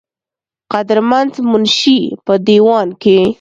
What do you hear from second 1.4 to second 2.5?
منشي پۀ